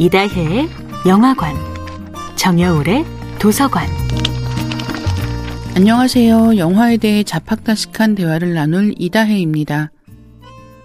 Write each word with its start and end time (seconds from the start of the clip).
이다혜의 0.00 0.66
영화관, 1.06 1.54
정여울의 2.34 3.04
도서관. 3.38 3.86
안녕하세요. 5.76 6.56
영화에 6.56 6.96
대해 6.96 7.22
잡학다식한 7.22 8.14
대화를 8.14 8.54
나눌 8.54 8.94
이다혜입니다. 8.96 9.90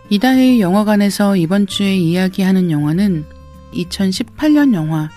이다혜의 0.09 0.59
영화관에서 0.59 1.37
이번 1.37 1.65
주에 1.65 1.95
이야기하는 1.95 2.71
영화는 2.71 3.23
2018년 3.73 4.73
영화 4.73 5.09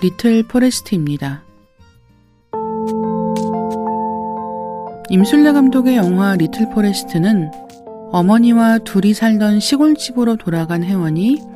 리틀 0.00 0.44
포레스트입니다. 0.44 1.42
임순례 5.10 5.50
감독의 5.50 5.96
영화 5.96 6.36
리틀 6.36 6.70
포레스트는 6.70 7.50
어머니와 8.12 8.78
둘이 8.78 9.14
살던 9.14 9.58
시골집으로 9.58 10.36
돌아간 10.36 10.84
혜원이 10.84 11.55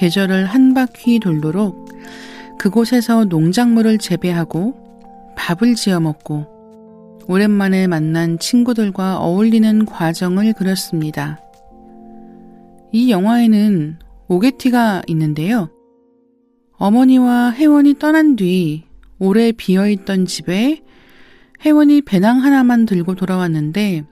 계절을 0.00 0.46
한 0.46 0.72
바퀴 0.72 1.20
돌도록 1.20 1.90
그곳에서 2.58 3.26
농작물을 3.26 3.98
재배하고 3.98 4.74
밥을 5.36 5.74
지어 5.74 6.00
먹고 6.00 6.46
오랜만에 7.28 7.86
만난 7.86 8.38
친구들과 8.38 9.18
어울리는 9.18 9.84
과정을 9.84 10.54
그렸습니다. 10.54 11.38
이 12.92 13.10
영화에는 13.10 13.98
오게티가 14.28 15.02
있는데요. 15.08 15.68
어머니와 16.78 17.50
혜원이 17.50 17.98
떠난 17.98 18.36
뒤 18.36 18.84
오래 19.18 19.52
비어있던 19.52 20.24
집에 20.24 20.80
혜원이 21.62 22.00
배낭 22.00 22.42
하나만 22.42 22.86
들고 22.86 23.16
돌아왔는데 23.16 24.04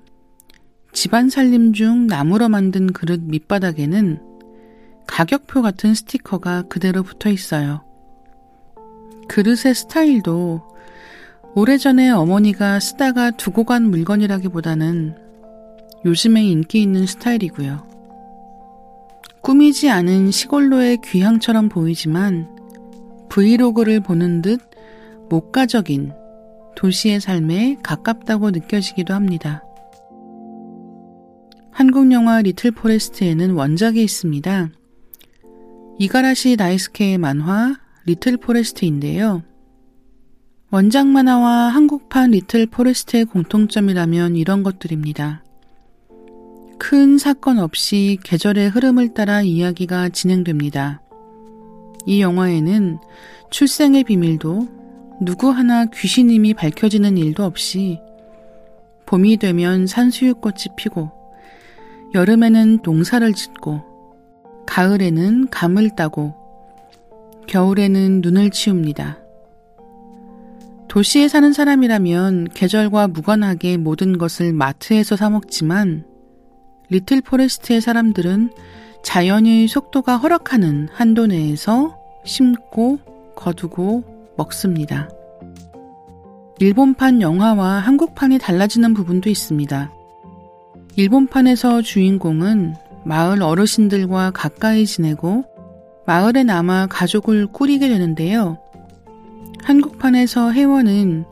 집안 0.92 1.30
살림 1.30 1.72
중 1.72 2.06
나무로 2.06 2.50
만든 2.50 2.92
그릇 2.92 3.22
밑바닥에는 3.22 4.28
가격표 5.08 5.62
같은 5.62 5.94
스티커가 5.94 6.62
그대로 6.68 7.02
붙어 7.02 7.28
있어요. 7.28 7.82
그릇의 9.26 9.74
스타일도 9.74 10.62
오래전에 11.56 12.10
어머니가 12.10 12.78
쓰다가 12.78 13.32
두고 13.32 13.64
간 13.64 13.90
물건이라기보다는 13.90 15.16
요즘에 16.04 16.44
인기 16.44 16.82
있는 16.82 17.06
스타일이고요. 17.06 17.88
꾸미지 19.42 19.90
않은 19.90 20.30
시골로의 20.30 20.98
귀향처럼 21.02 21.68
보이지만 21.68 22.56
브이로그를 23.28 24.00
보는 24.00 24.42
듯 24.42 24.60
목가적인 25.30 26.12
도시의 26.76 27.20
삶에 27.20 27.78
가깝다고 27.82 28.50
느껴지기도 28.50 29.14
합니다. 29.14 29.64
한국 31.70 32.12
영화 32.12 32.40
리틀 32.40 32.70
포레스트에는 32.70 33.52
원작이 33.52 34.02
있습니다. 34.02 34.70
이가라시 36.00 36.54
다이스케의 36.56 37.18
만화 37.18 37.76
리틀 38.06 38.36
포레스트인데요. 38.36 39.42
원작 40.70 41.08
만화와 41.08 41.68
한국판 41.68 42.30
리틀 42.30 42.66
포레스트의 42.66 43.24
공통점이라면 43.24 44.36
이런 44.36 44.62
것들입니다. 44.62 45.42
큰 46.78 47.18
사건 47.18 47.58
없이 47.58 48.18
계절의 48.22 48.68
흐름을 48.68 49.12
따라 49.12 49.42
이야기가 49.42 50.10
진행됩니다. 50.10 51.02
이 52.06 52.20
영화에는 52.20 52.98
출생의 53.50 54.04
비밀도 54.04 54.68
누구 55.20 55.50
하나 55.50 55.86
귀신임이 55.86 56.54
밝혀지는 56.54 57.18
일도 57.18 57.42
없이 57.42 57.98
봄이 59.06 59.38
되면 59.38 59.88
산수유꽃이 59.88 60.76
피고 60.76 61.10
여름에는 62.14 62.80
농사를 62.84 63.32
짓고 63.32 63.87
가을에는 64.68 65.48
감을 65.48 65.96
따고 65.96 66.34
겨울에는 67.46 68.20
눈을 68.20 68.50
치웁니다. 68.50 69.18
도시에 70.88 71.26
사는 71.28 71.52
사람이라면 71.52 72.48
계절과 72.52 73.08
무관하게 73.08 73.78
모든 73.78 74.18
것을 74.18 74.52
마트에서 74.52 75.16
사먹지만 75.16 76.04
리틀 76.90 77.22
포레스트의 77.22 77.80
사람들은 77.80 78.50
자연의 79.02 79.68
속도가 79.68 80.18
허락하는 80.18 80.88
한도 80.92 81.26
내에서 81.26 81.98
심고 82.24 82.98
거두고 83.36 84.04
먹습니다. 84.36 85.08
일본판 86.60 87.22
영화와 87.22 87.78
한국판이 87.78 88.38
달라지는 88.38 88.92
부분도 88.92 89.30
있습니다. 89.30 89.92
일본판에서 90.96 91.80
주인공은 91.80 92.74
마을 93.08 93.42
어르신들과 93.42 94.32
가까이 94.32 94.84
지내고 94.84 95.46
마을에 96.06 96.44
남아 96.44 96.88
가족을 96.88 97.46
꾸리게 97.46 97.88
되는데요. 97.88 98.58
한국판에서 99.62 100.52
혜원은 100.52 101.24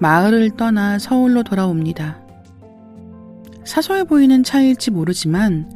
마을을 0.00 0.56
떠나 0.56 0.98
서울로 0.98 1.44
돌아옵니다. 1.44 2.20
사소해 3.62 4.04
보이는 4.04 4.42
차이일지 4.42 4.90
모르지만 4.90 5.70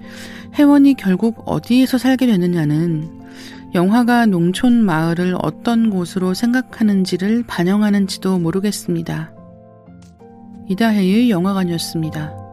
혜원이 0.54 0.94
결국 0.94 1.44
어디에서 1.46 1.98
살게 1.98 2.26
되느냐는 2.26 3.20
영화가 3.74 4.26
농촌 4.26 4.84
마을을 4.84 5.36
어떤 5.40 5.88
곳으로 5.88 6.34
생각하는지를 6.34 7.44
반영하는지도 7.46 8.40
모르겠습니다. 8.40 9.32
이다혜의 10.68 11.30
영화관이었습니다. 11.30 12.43